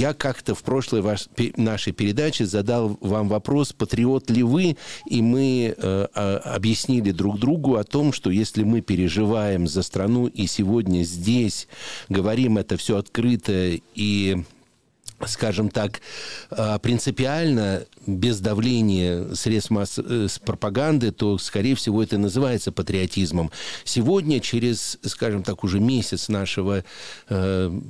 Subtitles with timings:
[0.00, 5.74] Я как-то в прошлой ваш, нашей передаче задал вам вопрос, патриот ли вы, и мы
[5.76, 6.04] э,
[6.42, 11.68] объяснили друг другу о том, что если мы переживаем за страну и сегодня здесь
[12.08, 14.42] говорим это все открыто и
[15.26, 16.00] скажем так,
[16.50, 23.50] а, принципиально, без давления средств масс э, пропаганды, то, скорее всего, это называется патриотизмом.
[23.84, 26.84] Сегодня, через, скажем так, уже месяц нашего
[27.28, 27.80] э,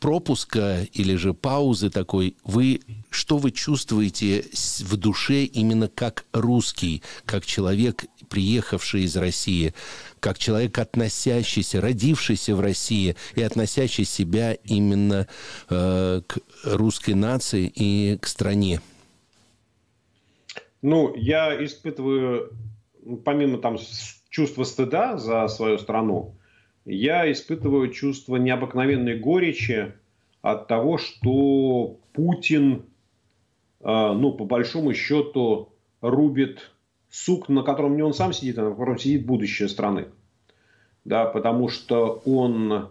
[0.00, 2.80] пропуска или же паузы такой, вы
[3.14, 4.44] что вы чувствуете
[4.80, 9.74] в душе именно как русский, как человек, приехавший из России?
[10.22, 15.26] как человек, относящийся, родившийся в России и относящий себя именно
[15.68, 18.80] э, к русской нации и к стране?
[20.80, 22.52] Ну, я испытываю,
[23.24, 23.78] помимо там
[24.30, 26.36] чувства стыда за свою страну,
[26.84, 29.92] я испытываю чувство необыкновенной горечи
[30.40, 32.84] от того, что Путин,
[33.82, 36.72] ну, по большому счету, рубит
[37.10, 40.06] сук, на котором не он сам сидит, а на котором сидит будущее страны.
[41.04, 42.90] Да, потому что он,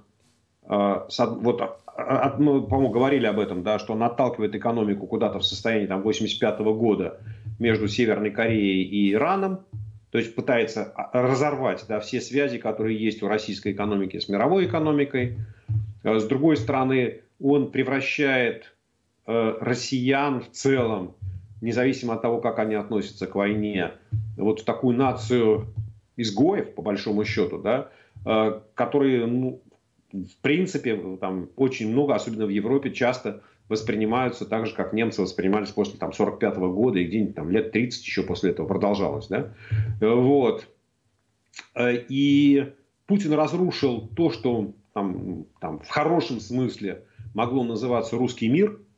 [0.64, 5.46] э, вот, от, мы, по-моему, говорили об этом, да, что он отталкивает экономику куда-то в
[5.46, 7.20] состоянии там, 85 -го года
[7.58, 9.62] между Северной Кореей и Ираном,
[10.12, 15.38] то есть пытается разорвать да, все связи, которые есть у российской экономики с мировой экономикой.
[16.04, 18.76] С другой стороны, он превращает
[19.26, 21.16] россиян в целом
[21.62, 23.92] независимо от того, как они относятся к войне,
[24.36, 25.68] вот в такую нацию
[26.18, 27.90] изгоев, по большому счету, да,
[28.26, 29.62] э, которые, ну,
[30.12, 35.70] в принципе, там очень много, особенно в Европе, часто воспринимаются так же, как немцы воспринимались
[35.70, 39.28] после там, 45 -го года, и где-нибудь там лет 30 еще после этого продолжалось.
[39.28, 39.54] Да?
[40.02, 40.68] Вот.
[41.76, 42.74] Э, и
[43.06, 48.80] Путин разрушил то, что там, там, в хорошем смысле могло называться русский мир–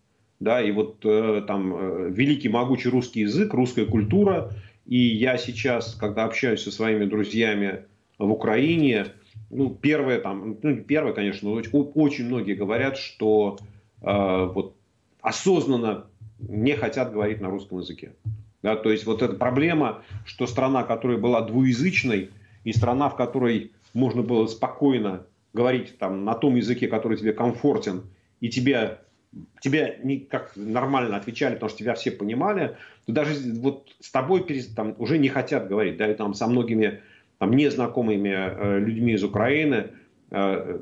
[0.44, 4.52] да, и вот э, там э, великий могучий русский язык, русская культура,
[4.86, 7.86] и я сейчас, когда общаюсь со своими друзьями
[8.20, 9.08] в Украине,
[9.50, 11.62] ну, первое там, ну, первое, конечно, но
[11.96, 13.58] очень многие говорят, что
[14.02, 14.06] э,
[14.54, 14.76] вот
[15.22, 16.06] осознанно
[16.40, 18.14] не хотят говорить на русском языке.
[18.62, 22.30] Да, то есть вот эта проблема, что страна, которая была двуязычной,
[22.64, 28.04] и страна, в которой можно было спокойно говорить там, на том языке, который тебе комфортен,
[28.40, 29.00] и тебе
[29.62, 34.46] тебе не как нормально отвечали, потому что тебя все понимали, то даже вот с тобой
[34.76, 37.02] там, уже не хотят говорить, да, и там со многими
[37.40, 39.88] там, незнакомыми э, людьми из Украины
[40.32, 40.80] э,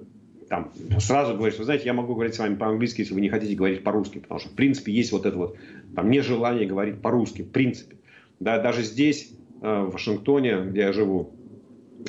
[0.52, 0.70] там,
[1.00, 3.86] сразу говоришь, вы знаете, я могу говорить с вами по-английски, если вы не хотите говорить
[3.86, 5.56] по-русски, потому что, в принципе, есть вот это вот
[5.96, 7.96] там, нежелание говорить по-русски, в принципе.
[8.42, 9.32] Да, даже здесь,
[9.62, 11.34] э, в Вашингтоне, где я живу,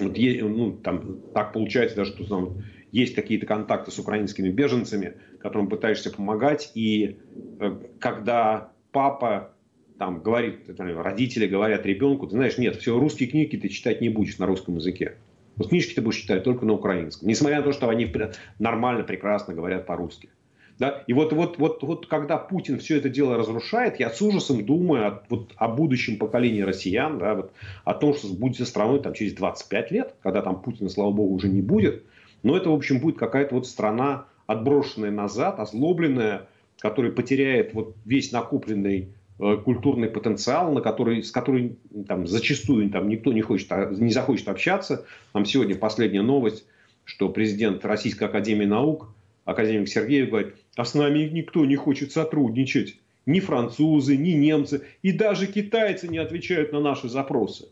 [0.01, 2.55] вот, ну, там, так получается даже, что там,
[2.93, 7.19] есть какие-то контакты с украинскими беженцами, которым пытаешься помогать, и
[7.59, 9.53] э, когда папа
[9.99, 14.39] там говорит, родители говорят ребенку, ты знаешь, нет, все, русские книги ты читать не будешь
[14.39, 15.17] на русском языке.
[15.57, 17.29] Вот книжки ты будешь читать только на украинском.
[17.29, 18.11] Несмотря на то, что они
[18.59, 20.31] нормально, прекрасно говорят по-русски.
[20.79, 21.05] Да?
[21.07, 25.07] И вот, вот, вот, вот когда Путин все это дело разрушает, я с ужасом думаю
[25.07, 27.53] о, вот, о будущем поколении россиян, да, вот,
[27.85, 31.35] о том, что будет со страной там, через 25 лет, когда там Путина, слава богу,
[31.35, 32.05] уже не будет.
[32.43, 36.49] Но это, в общем, будет какая-то вот страна, отброшенная назад, озлобленная,
[36.79, 39.09] которая потеряет вот весь накопленный
[39.39, 41.77] э, культурный потенциал, на который, с которым
[42.07, 45.07] там, зачастую там, никто не, хочет, а, не захочет общаться.
[45.33, 46.67] Нам сегодня последняя новость,
[47.05, 49.15] что президент Российской Академии Наук,
[49.45, 52.97] академик Сергеев, говорит, а с нами никто не хочет сотрудничать.
[53.25, 57.69] Ни французы, ни немцы, и даже китайцы не отвечают на наши запросы.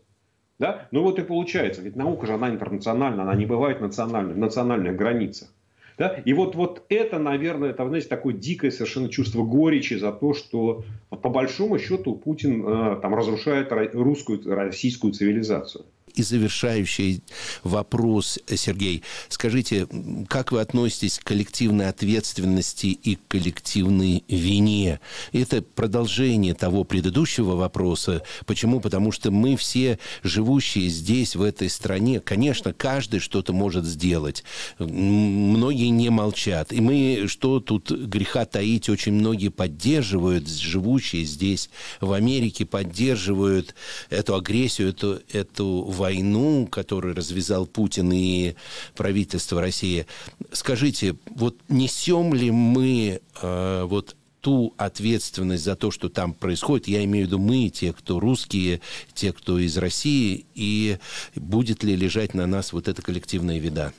[0.61, 0.87] Да?
[0.91, 4.95] Ну вот и получается, ведь наука же она интернациональна, она не бывает национальной, в национальных
[4.95, 5.49] границах.
[5.97, 6.21] Да?
[6.23, 10.83] И вот, вот это, наверное, это, знаете, такое дикое совершенно чувство горечи за то, что
[11.09, 15.83] по большому счету Путин э, там, разрушает русскую, российскую цивилизацию.
[16.15, 17.21] И завершающий
[17.63, 19.03] вопрос, Сергей.
[19.29, 19.87] Скажите,
[20.27, 24.99] как вы относитесь к коллективной ответственности и к коллективной вине?
[25.31, 28.23] Это продолжение того предыдущего вопроса.
[28.45, 28.79] Почему?
[28.79, 34.43] Потому что мы все, живущие здесь, в этой стране, конечно, каждый что-то может сделать.
[34.79, 36.73] Многие не молчат.
[36.73, 41.69] И мы, что тут греха таить, очень многие поддерживают, живущие здесь,
[41.99, 43.75] в Америке, поддерживают
[44.09, 48.55] эту агрессию, эту, эту войну, которую развязал Путин и
[48.95, 50.05] правительство России.
[50.51, 57.03] Скажите, вот несем ли мы э, вот ту ответственность за то, что там происходит, я
[57.03, 58.81] имею в виду мы, те, кто русские,
[59.13, 60.97] те, кто из России, и
[61.35, 63.93] будет ли лежать на нас вот эта коллективная вида?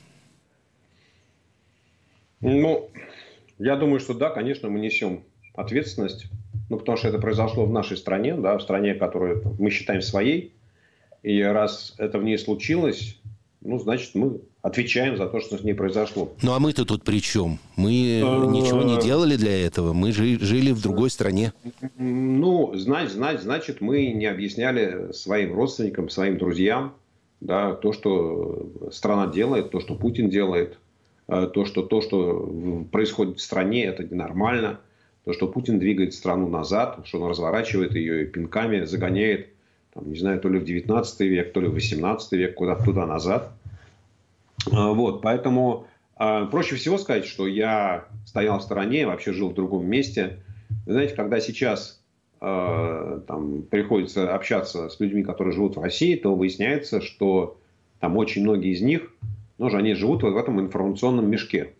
[2.41, 2.89] Ну,
[3.57, 5.23] Я думаю, что да, конечно, мы несем
[5.55, 6.25] ответственность,
[6.69, 10.51] ну, потому что это произошло в нашей стране, да, в стране, которую мы считаем своей,
[11.23, 13.17] и раз это в ней случилось,
[13.61, 16.33] ну, значит, мы отвечаем за то, что с ней произошло.
[16.41, 17.59] Ну, а мы-то тут при чем?
[17.77, 21.53] Мы ничего не делали для этого, мы жили в другой стране.
[21.97, 26.93] Ну, знать, знать, значит, мы не объясняли своим родственникам, своим друзьям,
[27.39, 30.77] да, то, что страна делает, то, что Путин делает,
[31.27, 34.79] э, то, что, то, что происходит в стране, это ненормально,
[35.25, 39.52] то, что Путин двигает страну назад, что он разворачивает ее и пинками загоняет,
[39.93, 43.05] там, не знаю, то ли в 19 век, то ли в 18 век, куда-то туда
[43.05, 43.51] назад.
[44.67, 45.87] Э, вот, поэтому
[46.19, 50.39] э, проще всего сказать, что я стоял в стороне, вообще жил в другом месте.
[50.85, 52.03] Знаете, когда сейчас
[52.45, 57.57] Э, там, приходится общаться с людьми, которые живут в России, то выясняется, что
[58.01, 59.13] там очень многие из них,
[59.57, 61.73] ну, же они живут в этом информационном мешке.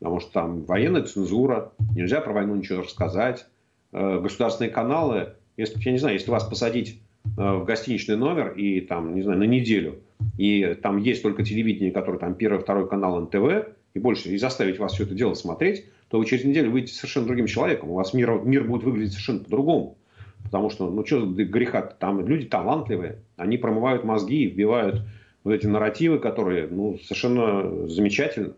[0.00, 3.46] Потому что там военная цензура, нельзя про войну ничего рассказать.
[3.92, 7.00] Государственные каналы, если, я не знаю, если вас посадить
[7.36, 10.00] в гостиничный номер и там, не знаю, на неделю,
[10.36, 14.78] и там есть только телевидение, которое там первый, второй канал НТВ, и больше, и заставить
[14.78, 17.90] вас все это дело смотреть, то вы через неделю выйдете совершенно другим человеком.
[17.90, 19.96] У вас мир, мир будет выглядеть совершенно по-другому.
[20.44, 25.02] Потому что, ну что греха там люди талантливые, они промывают мозги, вбивают
[25.44, 28.54] вот эти нарративы, которые, ну, совершенно замечательно.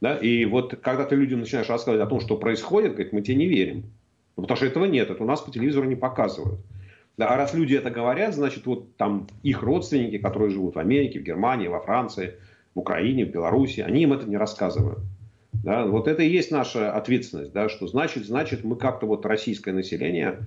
[0.00, 0.16] Да?
[0.16, 3.46] И вот когда ты людям начинаешь рассказывать о том, что происходит, говорит, мы тебе не
[3.46, 3.84] верим.
[4.36, 6.60] Ну, потому что этого нет, это у нас по телевизору не показывают.
[7.16, 11.20] Да, а раз люди это говорят, значит, вот там их родственники, которые живут в Америке,
[11.20, 12.34] в Германии, во Франции,
[12.74, 14.98] в Украине, в Беларуси, они им это не рассказывают.
[15.52, 19.72] Да, вот это и есть наша ответственность, да, что значит, значит, мы как-то вот российское
[19.72, 20.40] население,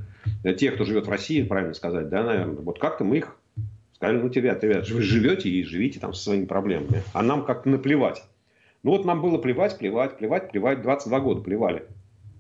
[0.44, 3.38] э, те, кто живет в России, правильно сказать, да, наверное, вот как-то мы их
[3.94, 7.70] сказали, ну, ребят, ребят, вы живете и живите там со своими проблемами, а нам как-то
[7.70, 8.24] наплевать.
[8.84, 11.84] Ну, вот нам было плевать, плевать, плевать, плевать, 22 года плевали.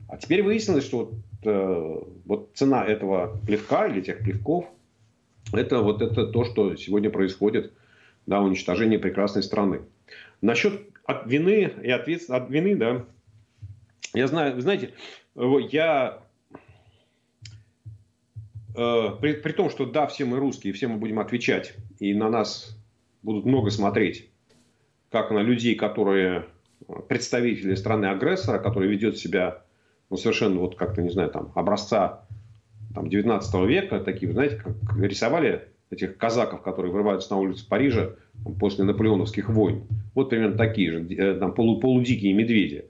[0.07, 1.13] А теперь выяснилось, что вот,
[1.43, 4.65] э, вот цена этого плевка или тех плевков,
[5.51, 7.73] это вот это то, что сегодня происходит,
[8.25, 9.81] да, уничтожение прекрасной страны.
[10.41, 13.05] Насчет от вины и ответственности, от вины, да.
[14.13, 14.93] Я знаю, вы знаете,
[15.35, 16.19] я
[18.75, 22.29] э, при, при том, что да, все мы русские, все мы будем отвечать, и на
[22.29, 22.77] нас
[23.23, 24.29] будут много смотреть,
[25.11, 26.45] как на людей, которые
[27.09, 29.63] представители страны-агрессора, который ведет себя
[30.09, 32.25] ну, совершенно вот как-то, не знаю, там, образца
[32.93, 38.11] там, 19 века, такие, знаете, как рисовали этих казаков, которые вырываются на улицу Парижа
[38.59, 39.83] после наполеоновских войн.
[40.15, 42.85] Вот примерно такие же, э, там, полу, полудикие медведи.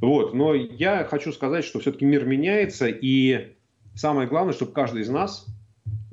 [0.00, 0.34] Вот.
[0.34, 3.54] Но я хочу сказать, что все-таки мир меняется, и
[3.94, 5.46] самое главное, чтобы каждый из нас,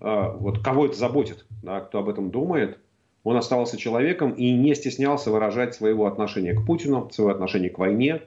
[0.01, 2.79] э, вот кого это заботит, да, кто об этом думает,
[3.23, 8.21] он оставался человеком и не стеснялся выражать своего отношения к Путину, своего отношения к войне,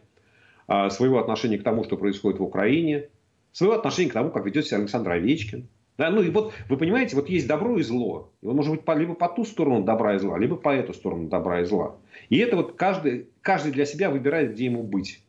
[0.68, 3.08] своего отношения к тому, что происходит в Украине,
[3.52, 5.68] своего отношения к тому, как ведет себя Александр Овечкин,
[5.98, 8.30] да, ну и вот, вы понимаете, вот есть добро и зло.
[8.40, 11.28] И он может быть либо по ту сторону добра и зла, либо по эту сторону
[11.28, 11.96] добра и зла.
[12.28, 15.20] И это вот каждый, каждый для себя выбирает, где ему быть.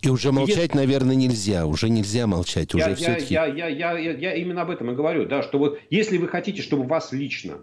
[0.00, 0.76] И уже молчать, Если...
[0.76, 1.66] наверное, нельзя.
[1.66, 2.74] Уже нельзя молчать.
[2.74, 3.34] Уже я, все-таки...
[3.34, 5.26] я, я, я, я, я именно об этом и говорю.
[5.26, 7.58] Да, что вот если вы хотите, чтобы вас лично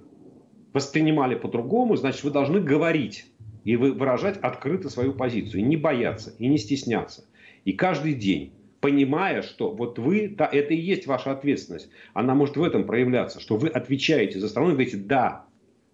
[0.74, 3.26] воспринимали по-другому, значит, вы должны говорить
[3.64, 5.62] и выражать открыто свою позицию.
[5.62, 7.26] И не бояться, и не стесняться.
[7.66, 11.90] И каждый день понимая, что вот вы, да, это и есть ваша ответственность.
[12.14, 15.46] Она может в этом проявляться, что вы отвечаете за страну и говорите, да,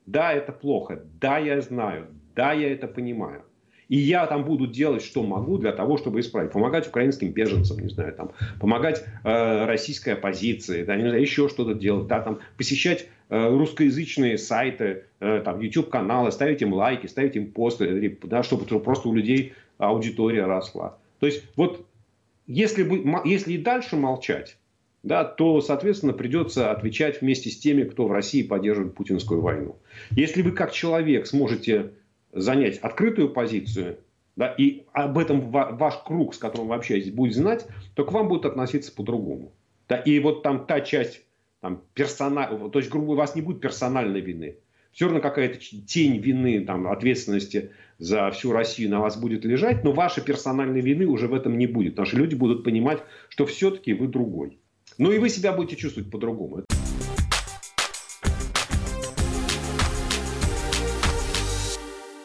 [0.08, 3.44] да, это плохо, да, я знаю, да, я это понимаю.
[3.90, 6.52] И я там буду делать, что могу для того, чтобы исправить.
[6.52, 11.74] Помогать украинским беженцам, не знаю, там, помогать э, российской оппозиции, да, не знаю, еще что-то
[11.74, 17.52] делать, да, там, посещать э, русскоязычные сайты, э, там, YouTube-каналы, ставить им лайки, ставить им
[17.52, 20.98] посты, да, чтобы просто у людей аудитория росла.
[21.20, 21.86] То есть вот
[22.46, 22.88] если,
[23.28, 24.58] если и дальше молчать,
[25.02, 29.78] да, то, соответственно, придется отвечать вместе с теми, кто в России поддерживает путинскую войну.
[30.12, 31.92] Если вы как человек сможете
[32.32, 34.00] занять открытую позицию,
[34.36, 38.28] да, и об этом ваш круг, с которым вы общаетесь, будет знать, то к вам
[38.28, 39.52] будут относиться по-другому.
[39.88, 41.22] Да, и вот там та часть,
[41.62, 44.58] там, персонал, то есть, грубо у вас не будет персональной вины
[44.92, 49.92] все равно какая-то тень вины, там, ответственности за всю Россию на вас будет лежать, но
[49.92, 54.08] вашей персональной вины уже в этом не будет, что люди будут понимать, что все-таки вы
[54.08, 54.60] другой.
[54.98, 56.64] Ну и вы себя будете чувствовать по-другому.